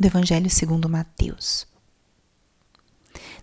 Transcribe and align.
do 0.00 0.06
Evangelho 0.06 0.48
segundo 0.48 0.88
Mateus. 0.88 1.66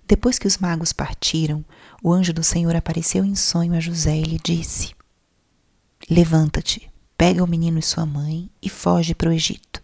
Depois 0.08 0.40
que 0.40 0.48
os 0.48 0.58
magos 0.58 0.92
partiram, 0.92 1.64
o 2.02 2.12
anjo 2.12 2.34
do 2.34 2.42
Senhor 2.42 2.76
apareceu 2.76 3.24
em 3.24 3.36
sonho 3.36 3.76
a 3.76 3.80
José 3.80 4.18
e 4.18 4.24
lhe 4.24 4.40
disse: 4.44 4.96
Levanta-te, 6.10 6.92
pega 7.16 7.44
o 7.44 7.48
menino 7.48 7.78
e 7.78 7.84
sua 7.84 8.08
mãe 8.08 8.50
e 8.60 8.70
foge 8.70 9.14
para 9.14 9.30
o 9.30 9.32
Egito. 9.32 9.84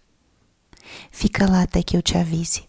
Fica 1.12 1.48
lá 1.48 1.62
até 1.62 1.84
que 1.84 1.96
eu 1.96 2.02
te 2.02 2.18
avise, 2.18 2.68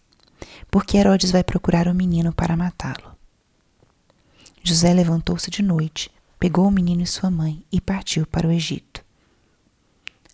porque 0.70 0.98
Herodes 0.98 1.30
vai 1.30 1.42
procurar 1.42 1.88
o 1.88 1.94
menino 1.94 2.30
para 2.32 2.56
matá-lo. 2.56 3.16
José 4.62 4.92
levantou-se 4.92 5.50
de 5.50 5.62
noite, 5.62 6.10
pegou 6.38 6.66
o 6.66 6.70
menino 6.70 7.02
e 7.02 7.06
sua 7.06 7.30
mãe 7.30 7.64
e 7.72 7.80
partiu 7.80 8.26
para 8.26 8.48
o 8.48 8.50
Egito. 8.52 9.03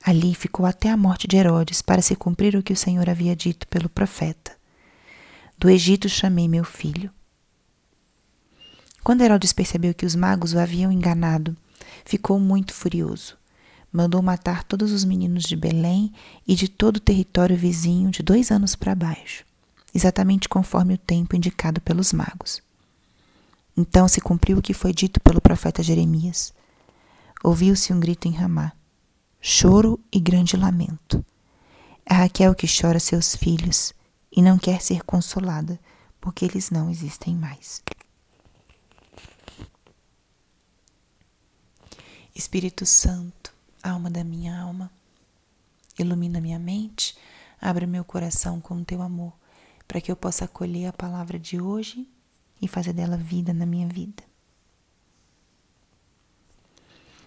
Ali 0.03 0.35
ficou 0.35 0.65
até 0.65 0.89
a 0.89 0.97
morte 0.97 1.29
de 1.29 1.37
Herodes, 1.37 1.83
para 1.83 2.01
se 2.01 2.17
cumprir 2.17 2.57
o 2.57 2.63
que 2.63 2.73
o 2.73 2.77
Senhor 2.77 3.09
havia 3.09 3.37
dito 3.37 3.69
pelo 3.69 3.89
profeta. 3.89 4.53
Do 5.59 5.69
Egito 5.69 6.09
chamei 6.09 6.49
meu 6.49 6.65
filho. 6.65 7.11
Quando 9.05 9.21
Herodes 9.21 9.53
percebeu 9.53 9.93
que 9.93 10.07
os 10.07 10.15
magos 10.15 10.55
o 10.55 10.59
haviam 10.59 10.91
enganado, 10.91 11.55
ficou 12.05 12.41
muito 12.41 12.73
furioso. 12.73 13.37
Mandou 13.93 14.23
matar 14.23 14.65
todos 14.65 14.91
os 14.91 15.05
meninos 15.05 15.45
de 15.45 15.57
Belém 15.57 16.13
e 16.47 16.55
de 16.55 16.69
todo 16.69 16.97
o 16.97 17.01
território 17.01 17.57
vizinho 17.57 18.11
de 18.11 18.23
dois 18.23 18.51
anos 18.51 18.75
para 18.75 18.95
baixo, 18.95 19.45
exatamente 19.95 20.49
conforme 20.49 20.95
o 20.95 20.99
tempo 20.99 21.37
indicado 21.37 21.81
pelos 21.81 22.13
magos. 22.13 22.63
Então 23.77 24.09
se 24.09 24.21
cumpriu 24.21 24.59
o 24.59 24.63
que 24.63 24.73
foi 24.73 24.93
dito 24.93 25.21
pelo 25.21 25.41
profeta 25.41 25.83
Jeremias. 25.83 26.55
Ouviu-se 27.43 27.93
um 27.93 28.01
grito 28.01 28.29
em 28.29 28.33
Ramá 28.33 28.73
choro 29.41 29.99
e 30.13 30.21
grande 30.21 30.57
lamento. 30.57 31.25
É 32.05 32.15
Raquel 32.15 32.55
que 32.55 32.67
chora 32.67 33.01
seus 33.01 33.35
filhos 33.35 33.95
e 34.31 34.43
não 34.43 34.59
quer 34.59 34.81
ser 34.81 35.03
consolada, 35.05 35.81
porque 36.21 36.45
eles 36.45 36.71
não 36.71 36.91
existem 36.91 37.35
mais. 37.35 37.83
Espírito 42.35 42.85
Santo, 42.85 43.53
alma 43.83 44.11
da 44.11 44.23
minha 44.23 44.59
alma, 44.61 44.91
ilumina 45.99 46.41
minha 46.41 46.59
mente, 46.59 47.17
abre 47.61 47.87
meu 47.87 48.05
coração 48.05 48.61
com 48.61 48.77
o 48.77 48.85
teu 48.85 49.03
amor, 49.03 49.33
para 49.87 50.01
que 50.01 50.11
eu 50.11 50.17
possa 50.17 50.45
acolher 50.45 50.87
a 50.87 50.93
palavra 50.93 51.39
de 51.39 51.61
hoje 51.61 52.07
e 52.63 52.69
fazer 52.69 52.93
dela 52.93 53.17
vida 53.17 53.53
na 53.53 53.67
minha 53.67 53.89
vida. 53.89 54.23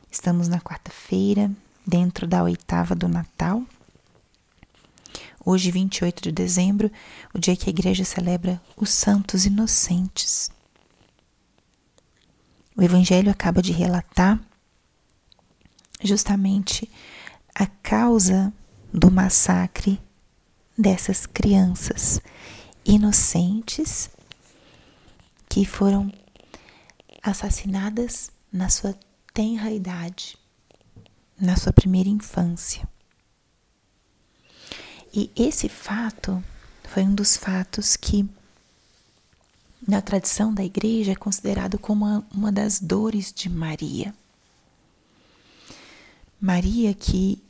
Estamos 0.10 0.48
na 0.48 0.62
quarta-feira, 0.62 1.52
dentro 1.86 2.28
da 2.28 2.44
oitava 2.44 2.96
do 2.96 3.08
Natal. 3.08 3.64
Hoje, 5.46 5.72
28 5.72 6.24
de 6.24 6.32
dezembro, 6.32 6.92
o 7.34 7.40
dia 7.40 7.56
que 7.56 7.70
a 7.70 7.70
igreja 7.70 8.06
celebra 8.06 8.62
os 8.78 8.90
santos 8.90 9.46
inocentes. 9.46 10.50
O 12.76 12.82
Evangelho 12.82 13.30
acaba 13.30 13.62
de 13.62 13.72
relatar 13.72 14.40
justamente 16.02 16.90
a 17.54 17.68
causa 17.68 18.54
do 18.92 19.12
massacre 19.12 20.00
dessas 20.78 21.26
crianças 21.26 22.20
inocentes 22.86 24.10
que 25.48 25.66
foram 25.66 26.12
assassinadas 27.22 28.32
na 28.52 28.70
sua 28.70 28.96
tenra 29.34 29.72
idade 29.72 30.38
na 31.40 31.56
sua 31.56 31.74
primeira 31.74 32.10
infância. 32.10 32.88
E 35.14 35.30
esse 35.36 35.70
fato 35.70 36.44
foi 36.84 37.04
um 37.04 37.14
dos 37.14 37.38
fatos 37.38 37.96
que, 37.96 38.28
na 39.88 40.02
tradição 40.02 40.54
da 40.54 40.64
igreja, 40.64 41.12
é 41.12 41.16
considerado 41.16 41.78
como 41.78 42.26
uma, 42.34 42.52
das 42.52 42.80
dores 42.80 43.32
de 43.32 43.50
Maria. 43.50 44.14
Maria, 46.42 46.94
que 46.94 47.42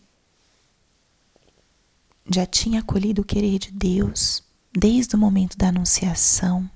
já 2.29 2.45
tinha 2.45 2.81
acolhido 2.81 3.22
o 3.22 3.25
querer 3.25 3.59
de 3.59 3.72
Deus 3.72 4.43
desde 4.72 5.16
o 5.16 5.19
momento 5.19 5.57
da 5.57 5.69
anunciação, 5.69 6.69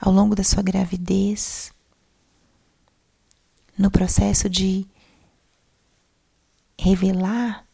ao 0.00 0.12
longo 0.12 0.34
da 0.34 0.44
sua 0.44 0.62
gravidez, 0.62 1.72
no 3.76 3.90
processo 3.90 4.48
de 4.48 4.86
revelar 6.78 7.66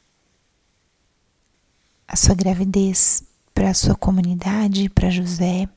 a 2.09 2.17
sua 2.17 2.35
gravidez 2.35 3.25
para 3.55 3.71
a 3.71 3.75
sua 3.75 3.95
comunidade, 3.95 4.89
para 4.89 5.11
José. 5.11 5.69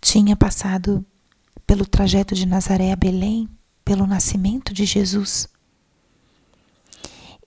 Tinha 0.00 0.36
passado 0.36 1.04
pelo 1.66 1.86
trajeto 1.86 2.34
de 2.34 2.46
Nazaré 2.46 2.92
a 2.92 2.96
Belém, 2.96 3.48
pelo 3.84 4.06
nascimento 4.06 4.74
de 4.74 4.84
Jesus. 4.84 5.48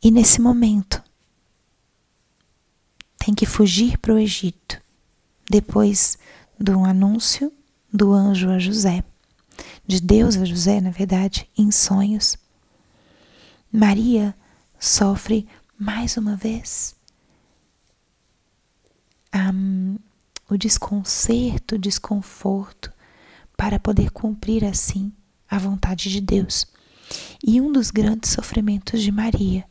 E 0.02 0.10
nesse 0.10 0.42
momento, 0.42 1.02
tem 3.18 3.34
que 3.34 3.46
fugir 3.46 3.98
para 4.00 4.14
o 4.14 4.18
Egito, 4.18 4.82
depois 5.50 6.18
do 6.60 6.84
anúncio 6.84 7.54
do 7.94 8.12
anjo 8.12 8.50
a 8.50 8.60
José 8.60 9.04
de 9.88 10.02
Deus 10.02 10.36
a 10.36 10.44
José, 10.44 10.82
na 10.82 10.92
verdade, 10.92 11.50
em 11.58 11.72
sonhos. 11.72 12.38
Maria 13.72 14.36
sofre 14.78 15.48
mais 15.80 16.18
uma 16.18 16.36
vez 16.36 16.96
um, 19.34 19.98
o 20.50 20.58
desconcerto, 20.58 21.76
o 21.76 21.80
desconforto 21.80 22.92
para 23.56 23.80
poder 23.80 24.12
cumprir 24.12 24.66
assim 24.66 25.12
a 25.50 25.58
vontade 25.58 26.10
de 26.10 26.20
Deus. 26.20 26.68
E 27.44 27.62
um 27.62 27.72
dos 27.72 27.90
grandes 27.90 28.32
sofrimentos 28.32 29.02
de 29.02 29.12
Maria 29.12 29.64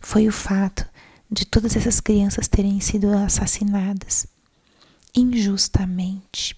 foi 0.00 0.28
o 0.28 0.32
fato 0.32 0.86
de 1.30 1.44
todas 1.44 1.76
essas 1.76 2.00
crianças 2.00 2.46
terem 2.46 2.78
sido 2.80 3.12
assassinadas 3.12 4.28
injustamente 5.14 6.56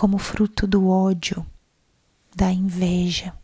como 0.00 0.16
fruto 0.16 0.66
do 0.66 0.88
ódio, 0.88 1.44
da 2.34 2.50
inveja, 2.50 3.34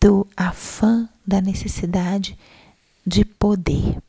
do 0.00 0.26
afã 0.34 1.06
da 1.26 1.42
necessidade 1.42 2.38
de 3.06 3.22
poder. 3.22 4.02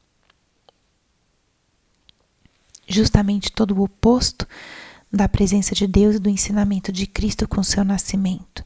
Justamente 2.88 3.52
todo 3.52 3.78
o 3.78 3.84
oposto 3.84 4.48
da 5.12 5.28
presença 5.28 5.76
de 5.76 5.86
Deus 5.86 6.16
e 6.16 6.20
do 6.20 6.30
ensinamento 6.30 6.94
de 6.94 7.06
Cristo 7.08 7.46
com 7.46 7.62
seu 7.62 7.84
nascimento. 7.84 8.64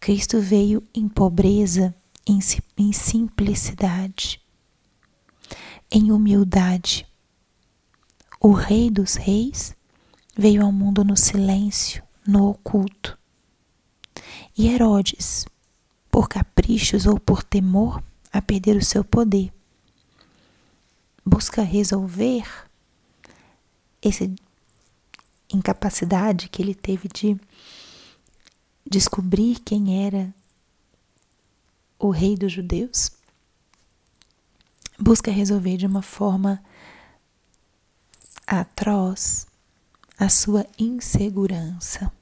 Cristo 0.00 0.40
veio 0.40 0.82
em 0.92 1.08
pobreza, 1.08 1.94
em, 2.26 2.40
em 2.76 2.92
simplicidade, 2.92 4.40
em 5.88 6.10
humildade. 6.10 7.06
O 8.40 8.50
Rei 8.50 8.90
dos 8.90 9.14
Reis 9.14 9.78
veio 10.40 10.64
ao 10.64 10.72
mundo 10.72 11.04
no 11.04 11.18
silêncio, 11.18 12.02
no 12.26 12.48
oculto. 12.48 13.18
E 14.56 14.68
Herodes, 14.68 15.44
por 16.10 16.30
caprichos 16.30 17.04
ou 17.04 17.20
por 17.20 17.42
temor 17.42 18.02
a 18.32 18.40
perder 18.40 18.74
o 18.78 18.82
seu 18.82 19.04
poder, 19.04 19.52
busca 21.26 21.60
resolver 21.60 22.42
essa 24.00 24.24
incapacidade 25.52 26.48
que 26.48 26.62
ele 26.62 26.74
teve 26.74 27.06
de 27.06 27.38
descobrir 28.90 29.60
quem 29.60 30.06
era 30.06 30.34
o 31.98 32.08
rei 32.08 32.34
dos 32.34 32.50
judeus, 32.50 33.10
busca 34.98 35.30
resolver 35.30 35.76
de 35.76 35.84
uma 35.84 36.00
forma 36.00 36.64
atroz, 38.46 39.49
a 40.20 40.28
sua 40.28 40.66
insegurança. 40.78 42.12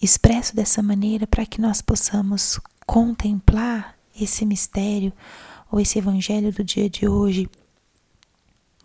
Expresso 0.00 0.54
dessa 0.54 0.80
maneira 0.80 1.26
para 1.26 1.44
que 1.44 1.60
nós 1.60 1.82
possamos 1.82 2.60
contemplar 2.86 3.98
esse 4.18 4.46
mistério 4.46 5.12
ou 5.72 5.80
esse 5.80 5.98
evangelho 5.98 6.52
do 6.52 6.62
dia 6.62 6.88
de 6.88 7.08
hoje, 7.08 7.50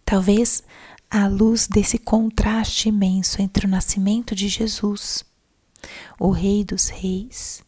talvez 0.03 0.63
à 1.07 1.27
luz 1.27 1.67
desse 1.67 1.99
contraste 1.99 2.89
imenso 2.89 3.39
entre 3.39 3.67
o 3.67 3.69
nascimento 3.69 4.33
de 4.33 4.47
Jesus, 4.47 5.23
o 6.19 6.31
Rei 6.31 6.63
dos 6.63 6.89
Reis, 6.89 7.63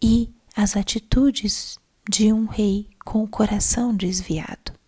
e 0.00 0.32
as 0.56 0.74
atitudes 0.74 1.78
de 2.08 2.32
um 2.32 2.46
rei 2.46 2.88
com 3.04 3.22
o 3.22 3.28
coração 3.28 3.94
desviado. 3.94 4.79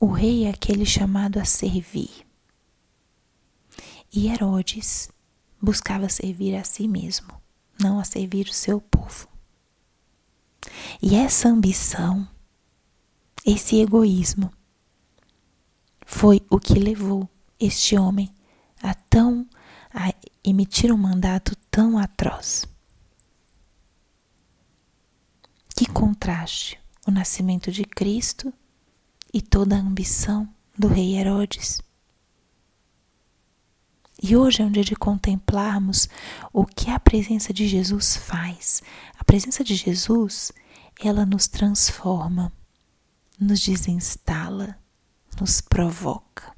O 0.00 0.06
rei 0.06 0.44
é 0.44 0.50
aquele 0.50 0.86
chamado 0.86 1.38
a 1.38 1.44
servir. 1.44 2.26
E 4.12 4.28
Herodes, 4.28 5.10
buscava 5.60 6.08
servir 6.08 6.54
a 6.54 6.64
si 6.64 6.86
mesmo, 6.86 7.28
não 7.80 7.98
a 7.98 8.04
servir 8.04 8.46
o 8.46 8.52
seu 8.52 8.80
povo. 8.80 9.28
E 11.02 11.14
essa 11.16 11.48
ambição, 11.48 12.28
esse 13.44 13.80
egoísmo, 13.80 14.52
foi 16.06 16.40
o 16.48 16.58
que 16.58 16.74
levou 16.74 17.28
este 17.58 17.96
homem 17.98 18.32
a 18.82 18.94
tão 18.94 19.48
a 19.92 20.14
emitir 20.44 20.92
um 20.92 20.96
mandato 20.96 21.56
tão 21.70 21.98
atroz. 21.98 22.66
Que 25.76 25.86
contraste 25.86 26.78
o 27.06 27.10
nascimento 27.10 27.72
de 27.72 27.84
Cristo 27.84 28.52
e 29.32 29.40
toda 29.40 29.76
a 29.76 29.80
ambição 29.80 30.48
do 30.76 30.88
rei 30.88 31.16
Herodes. 31.16 31.80
E 34.20 34.36
hoje 34.36 34.62
é 34.62 34.64
um 34.64 34.70
dia 34.70 34.82
de 34.82 34.96
contemplarmos 34.96 36.08
o 36.52 36.64
que 36.64 36.90
a 36.90 36.98
presença 36.98 37.52
de 37.52 37.68
Jesus 37.68 38.16
faz. 38.16 38.82
A 39.16 39.22
presença 39.22 39.62
de 39.62 39.76
Jesus, 39.76 40.50
ela 41.00 41.24
nos 41.24 41.46
transforma, 41.46 42.52
nos 43.38 43.60
desinstala, 43.60 44.76
nos 45.40 45.60
provoca. 45.60 46.52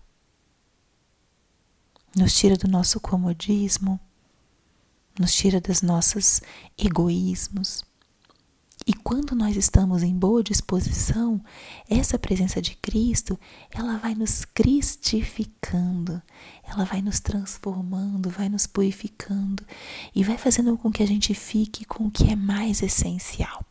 Nos 2.17 2.35
tira 2.35 2.57
do 2.57 2.67
nosso 2.67 2.99
comodismo, 2.99 4.01
nos 5.19 5.35
tira 5.35 5.61
das 5.61 5.83
nossas 5.83 6.41
egoísmos, 6.79 7.85
e 8.91 8.93
quando 8.93 9.37
nós 9.37 9.57
estamos 9.57 10.03
em 10.03 10.13
boa 10.13 10.43
disposição, 10.43 11.41
essa 11.89 12.19
presença 12.19 12.61
de 12.61 12.75
Cristo, 12.75 13.39
ela 13.71 13.97
vai 13.99 14.17
nos 14.17 14.45
cristificando, 14.45 16.21
ela 16.65 16.85
vai 16.85 17.01
nos 17.01 17.21
transformando, 17.21 18.29
vai 18.29 18.49
nos 18.49 18.67
purificando 18.67 19.65
e 20.13 20.25
vai 20.25 20.37
fazendo 20.37 20.77
com 20.77 20.91
que 20.91 21.05
a 21.05 21.07
gente 21.07 21.33
fique 21.35 21.85
com 21.85 22.07
o 22.07 22.11
que 22.11 22.33
é 22.33 22.35
mais 22.35 22.83
essencial. 22.83 23.65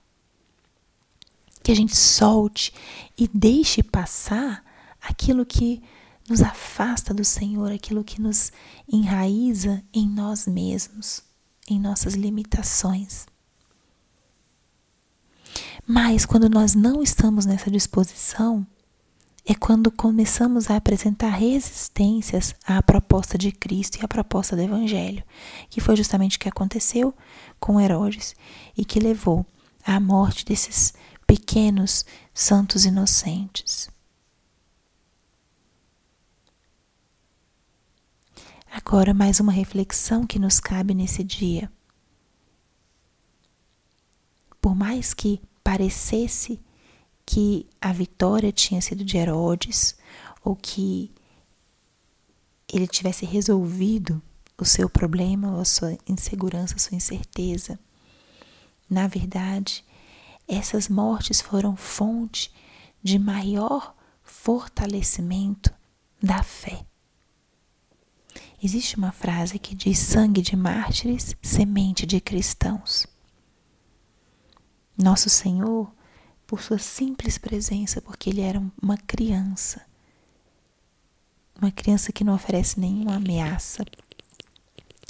Que 1.61 1.73
a 1.73 1.75
gente 1.75 1.97
solte 1.97 2.71
e 3.17 3.27
deixe 3.27 3.83
passar 3.83 4.63
aquilo 5.01 5.45
que 5.45 5.83
nos 6.29 6.41
afasta 6.41 7.13
do 7.13 7.25
Senhor, 7.25 7.73
aquilo 7.73 8.05
que 8.05 8.21
nos 8.21 8.53
enraiza 8.87 9.83
em 9.93 10.07
nós 10.07 10.47
mesmos, 10.47 11.21
em 11.69 11.77
nossas 11.77 12.13
limitações. 12.13 13.27
Mas 15.91 16.23
quando 16.23 16.47
nós 16.47 16.75
não 16.75 17.01
estamos 17.01 17.47
nessa 17.47 17.71
disposição, 17.71 18.63
é 19.43 19.55
quando 19.55 19.91
começamos 19.91 20.69
a 20.69 20.75
apresentar 20.75 21.29
resistências 21.29 22.53
à 22.63 22.79
proposta 22.83 23.39
de 23.39 23.51
Cristo 23.51 23.97
e 23.97 24.05
à 24.05 24.07
proposta 24.07 24.55
do 24.55 24.61
Evangelho, 24.61 25.23
que 25.67 25.81
foi 25.81 25.95
justamente 25.95 26.37
o 26.37 26.39
que 26.39 26.47
aconteceu 26.47 27.11
com 27.59 27.81
Herodes 27.81 28.35
e 28.77 28.85
que 28.85 28.99
levou 28.99 29.43
à 29.83 29.99
morte 29.99 30.45
desses 30.45 30.93
pequenos 31.25 32.05
santos 32.35 32.85
inocentes. 32.85 33.89
Agora, 38.71 39.11
mais 39.11 39.39
uma 39.39 39.51
reflexão 39.51 40.27
que 40.27 40.37
nos 40.37 40.59
cabe 40.59 40.93
nesse 40.93 41.23
dia. 41.23 41.67
Por 44.61 44.75
mais 44.75 45.15
que 45.15 45.41
parecesse 45.69 46.59
que 47.23 47.67
a 47.79 47.93
vitória 47.93 48.51
tinha 48.51 48.81
sido 48.81 49.05
de 49.05 49.17
Herodes 49.17 49.95
ou 50.43 50.55
que 50.55 51.11
ele 52.73 52.87
tivesse 52.87 53.23
resolvido 53.23 54.19
o 54.57 54.65
seu 54.65 54.89
problema, 54.89 55.53
ou 55.53 55.59
a 55.61 55.65
sua 55.65 55.95
insegurança, 56.07 56.73
a 56.73 56.79
sua 56.79 56.95
incerteza. 56.95 57.79
Na 58.89 59.05
verdade, 59.05 59.85
essas 60.47 60.89
mortes 60.89 61.39
foram 61.39 61.75
fonte 61.75 62.51
de 63.03 63.19
maior 63.19 63.95
fortalecimento 64.23 65.71
da 66.19 66.41
fé. 66.41 66.83
Existe 68.61 68.97
uma 68.97 69.11
frase 69.11 69.59
que 69.59 69.75
diz: 69.75 69.99
sangue 69.99 70.41
de 70.41 70.55
mártires, 70.55 71.35
semente 71.43 72.07
de 72.07 72.19
cristãos. 72.19 73.05
Nosso 75.01 75.29
Senhor, 75.29 75.89
por 76.45 76.61
sua 76.61 76.77
simples 76.77 77.37
presença, 77.37 78.01
porque 78.01 78.29
ele 78.29 78.41
era 78.41 78.61
uma 78.81 78.97
criança, 78.97 79.81
uma 81.59 81.71
criança 81.71 82.11
que 82.11 82.23
não 82.23 82.35
oferece 82.35 82.79
nenhuma 82.79 83.15
ameaça, 83.15 83.85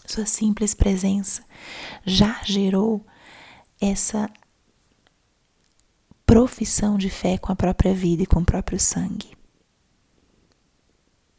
sua 0.06 0.26
simples 0.26 0.74
presença 0.74 1.44
já 2.06 2.42
gerou 2.44 3.06
essa 3.80 4.30
profissão 6.26 6.98
de 6.98 7.10
fé 7.10 7.38
com 7.38 7.52
a 7.52 7.56
própria 7.56 7.94
vida 7.94 8.24
e 8.24 8.28
com 8.28 8.42
o 8.42 8.46
próprio 8.46 8.80
sangue. 8.80 9.36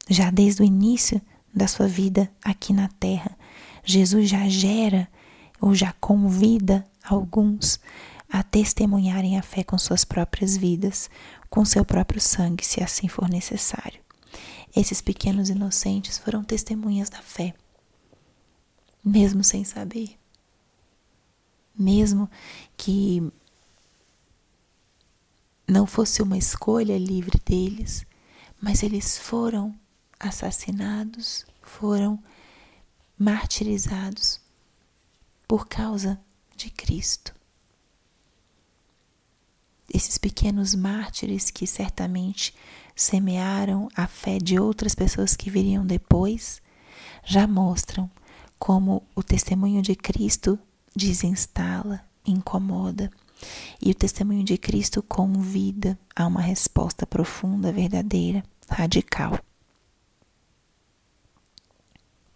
Já 0.09 0.31
desde 0.31 0.63
o 0.63 0.65
início 0.65 1.21
da 1.55 1.69
sua 1.69 1.87
vida 1.87 2.29
aqui 2.45 2.73
na 2.73 2.89
terra, 2.89 3.37
Jesus 3.85 4.29
já 4.29 4.49
gera 4.49 5.09
ou 5.61 5.75
já 5.75 5.93
convida 6.01 6.85
alguns 7.05 7.79
a 8.31 8.45
testemunharem 8.45 9.37
a 9.37 9.43
fé 9.43 9.65
com 9.65 9.77
suas 9.77 10.05
próprias 10.05 10.57
vidas, 10.57 11.11
com 11.49 11.65
seu 11.65 11.85
próprio 11.85 12.21
sangue, 12.21 12.65
se 12.65 12.81
assim 12.81 13.09
for 13.09 13.29
necessário. 13.29 14.01
Esses 14.75 15.01
pequenos 15.01 15.49
inocentes 15.49 16.17
foram 16.17 16.45
testemunhas 16.45 17.11
da 17.11 17.21
fé, 17.21 17.53
mesmo 19.05 19.43
sem 19.43 19.65
saber. 19.65 20.17
Mesmo 21.77 22.31
que 22.77 23.33
não 25.67 25.85
fosse 25.87 26.23
uma 26.23 26.39
escolha 26.39 26.97
livre 26.97 27.41
deles, 27.45 28.07
mas 28.61 28.85
eles 28.85 29.19
foram 29.19 29.75
assassinados, 30.21 31.45
foram 31.63 32.23
martirizados 33.19 34.41
por 35.49 35.67
causa 35.67 36.21
de 36.57 36.71
Cristo 36.71 37.40
esses 39.93 40.17
pequenos 40.17 40.75
mártires 40.75 41.51
que 41.51 41.67
certamente 41.67 42.55
semearam 42.95 43.89
a 43.95 44.07
fé 44.07 44.39
de 44.39 44.59
outras 44.59 44.95
pessoas 44.95 45.35
que 45.35 45.51
viriam 45.51 45.85
depois, 45.85 46.63
já 47.25 47.47
mostram 47.47 48.11
como 48.59 49.03
o 49.15 49.23
testemunho 49.23 49.83
de 49.83 49.97
Cristo 49.97 50.59
desinstala, 50.95 52.05
incomoda, 52.27 53.11
e 53.81 53.91
o 53.91 53.95
testemunho 53.95 54.45
de 54.45 54.59
Cristo 54.59 55.03
convida 55.03 55.99
a 56.15 56.27
uma 56.27 56.43
resposta 56.43 57.07
profunda, 57.07 57.73
verdadeira, 57.73 58.45
radical. 58.69 59.39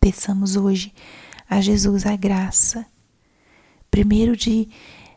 Peçamos 0.00 0.57
hoje 0.57 0.95
a 1.49 1.61
Jesus 1.61 2.07
a 2.07 2.17
graça, 2.17 2.87
primeiro 3.90 4.35
de 4.35 4.69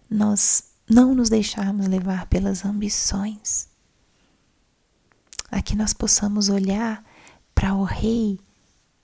nós 0.10 0.67
não 0.90 1.14
nos 1.14 1.30
deixarmos 1.30 1.88
levar 1.88 2.28
pelas 2.28 2.64
ambições. 2.64 3.68
Aqui 5.52 5.76
nós 5.76 5.94
possamos 5.94 6.50
olhar 6.50 7.04
para 7.54 7.74
o 7.74 7.84
Rei 7.84 8.40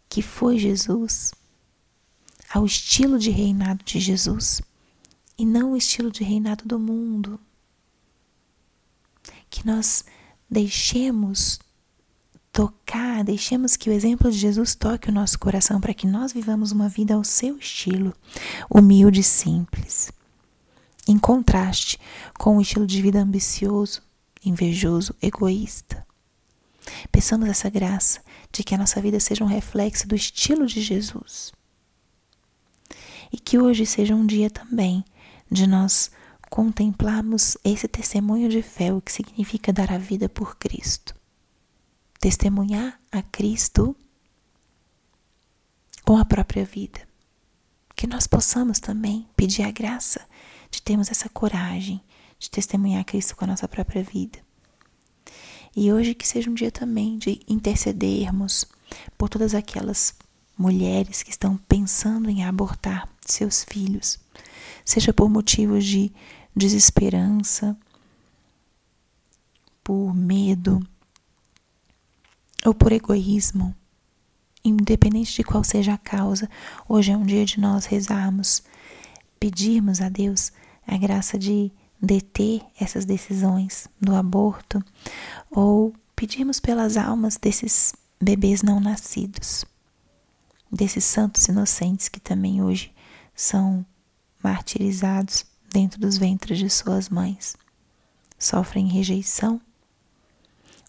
que 0.08 0.22
foi 0.22 0.60
Jesus, 0.60 1.34
ao 2.54 2.66
estilo 2.66 3.18
de 3.18 3.32
reinado 3.32 3.84
de 3.84 4.00
Jesus 4.00 4.62
e 5.38 5.46
não 5.46 5.72
o 5.72 5.78
estilo 5.78 6.12
de 6.12 6.24
reinado 6.24 6.66
do 6.66 6.78
mundo. 6.78 7.40
Que 9.50 9.66
nós 9.66 10.06
deixemos 10.50 11.60
tocar, 12.52 13.24
deixemos 13.24 13.76
que 13.76 13.90
o 13.90 13.94
exemplo 13.94 14.32
de 14.32 14.38
Jesus 14.38 14.76
toque 14.76 15.10
o 15.10 15.14
nosso 15.14 15.40
coração 15.40 15.82
para 15.82 15.94
que 15.94 16.06
nós 16.06 16.32
vivamos 16.32 16.72
uma 16.72 16.88
vida 16.88 17.16
ao 17.16 17.24
seu 17.24 17.58
estilo, 17.58 18.14
humilde 18.70 19.22
e 19.22 19.24
simples 19.24 20.12
em 21.14 21.20
contraste 21.20 22.00
com 22.40 22.58
o 22.58 22.62
estilo 22.62 22.88
de 22.88 23.00
vida 23.00 23.20
ambicioso, 23.20 24.02
invejoso, 24.44 25.16
egoísta. 25.22 26.06
Peçamos 27.12 27.48
essa 27.48 27.70
graça 27.70 28.20
de 28.52 28.64
que 28.64 28.74
a 28.74 28.78
nossa 28.80 29.00
vida 29.00 29.20
seja 29.20 29.44
um 29.44 29.48
reflexo 29.48 30.08
do 30.08 30.16
estilo 30.16 30.66
de 30.66 30.82
Jesus. 30.82 31.52
E 33.32 33.38
que 33.38 33.60
hoje 33.60 33.86
seja 33.86 34.16
um 34.16 34.26
dia 34.26 34.50
também 34.50 35.06
de 35.52 35.68
nós 35.68 36.10
contemplarmos 36.50 37.58
esse 37.64 37.88
testemunho 37.88 38.50
de 38.50 38.64
fé, 38.64 38.92
o 38.92 39.00
que 39.00 39.12
significa 39.12 39.72
dar 39.72 39.92
a 39.92 40.00
vida 40.00 40.28
por 40.28 40.58
Cristo. 40.58 41.16
Testemunhar 42.20 43.00
a 43.12 43.22
Cristo 43.22 43.96
com 46.04 46.18
a 46.18 46.26
própria 46.26 46.66
vida. 46.66 47.02
Que 47.96 48.08
nós 48.08 48.26
possamos 48.26 48.80
também 48.80 49.28
pedir 49.36 49.62
a 49.62 49.72
graça 49.72 50.33
de 50.74 50.82
termos 50.82 51.12
essa 51.12 51.30
coragem 51.30 52.02
de 52.40 52.50
testemunhar 52.50 53.06
Cristo 53.06 53.36
com 53.36 53.46
a 53.46 53.48
nossa 53.48 53.68
própria 53.68 54.04
vida. 54.04 54.40
E 55.76 55.94
hoje 55.94 56.16
que 56.16 56.28
seja 56.28 56.50
um 56.50 56.54
dia 56.54 56.72
também 56.72 57.18
de 57.18 57.40
intercedermos 57.48 58.66
por 59.16 59.30
todas 59.30 59.54
aquelas 59.54 60.16
mulheres 60.58 61.22
que 61.22 61.30
estão 61.30 61.58
pensando 61.58 62.30
em 62.30 62.44
abortar 62.44 63.08
seus 63.22 63.64
filhos, 63.64 64.20
seja 64.84 65.14
por 65.14 65.30
motivos 65.30 65.86
de 65.86 66.12
desesperança, 66.56 67.78
por 69.84 70.14
medo 70.14 70.80
ou 72.66 72.74
por 72.74 72.92
egoísmo, 72.92 73.76
independente 74.66 75.36
de 75.36 75.44
qual 75.44 75.64
seja 75.64 75.94
a 75.94 75.98
causa, 75.98 76.50
hoje 76.88 77.12
é 77.12 77.18
um 77.18 77.26
dia 77.26 77.46
de 77.46 77.60
nós 77.60 77.86
rezarmos, 77.86 78.64
pedirmos 79.44 80.00
a 80.00 80.08
Deus 80.08 80.54
a 80.88 80.96
graça 80.96 81.38
de 81.38 81.70
deter 82.02 82.62
essas 82.80 83.04
decisões 83.04 83.90
do 84.00 84.16
aborto 84.16 84.82
ou 85.52 85.94
pedirmos 86.16 86.62
pelas 86.62 86.96
almas 86.96 87.36
desses 87.36 87.94
bebês 88.22 88.64
não 88.64 88.80
nascidos, 88.80 89.66
desses 90.72 91.04
santos 91.04 91.46
inocentes 91.50 92.08
que 92.08 92.22
também 92.22 92.64
hoje 92.64 92.94
são 93.36 93.86
martirizados 94.42 95.46
dentro 95.70 96.00
dos 96.00 96.18
ventres 96.18 96.58
de 96.58 96.70
suas 96.70 97.10
mães, 97.10 97.58
sofrem 98.40 98.88
rejeição 98.88 99.60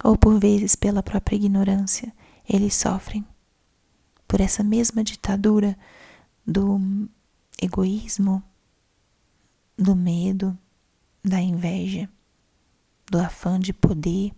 ou 0.05 0.17
por 0.17 0.39
vezes 0.39 0.77
pela 0.77 1.03
própria 1.03 1.35
ignorância, 1.35 2.15
eles 2.49 2.77
sofrem 2.77 3.27
por 4.29 4.41
essa 4.41 4.63
mesma 4.63 5.03
ditadura 5.03 5.77
do 6.47 7.09
egoísmo, 7.61 8.43
do 9.77 9.95
medo, 9.97 10.57
da 11.23 11.41
inveja, 11.41 12.09
do 13.11 13.19
afã 13.19 13.59
de 13.59 13.73
poder 13.73 14.33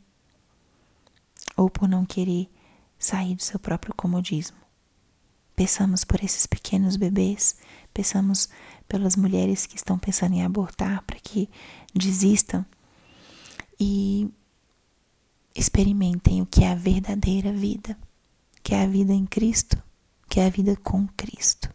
ou 1.57 1.71
por 1.71 1.89
não 1.89 2.05
querer 2.05 2.49
sair 2.99 3.35
do 3.35 3.43
seu 3.43 3.59
próprio 3.59 3.95
comodismo. 3.95 4.57
Peçamos 5.55 6.05
por 6.05 6.23
esses 6.23 6.47
pequenos 6.47 6.97
bebês, 6.97 7.57
peçamos 7.93 8.49
pelas 8.87 9.17
mulheres 9.17 9.65
que 9.65 9.77
estão 9.77 9.99
pensando 9.99 10.35
em 10.35 10.45
abortar 10.45 11.03
para 11.03 11.19
que 11.19 11.49
desistam 11.95 12.65
e 13.81 14.31
experimentem 15.55 16.43
o 16.43 16.47
que 16.47 16.63
é 16.63 16.73
a 16.73 16.75
verdadeira 16.75 17.53
vida, 17.53 17.99
que 18.63 18.75
é 18.75 18.83
a 18.83 18.87
vida 18.87 19.13
em 19.13 19.25
Cristo, 19.25 19.83
que 20.29 20.41
é 20.41 20.47
a 20.47 20.51
vida 20.51 20.77
com 20.77 21.07
Cristo. 21.17 21.75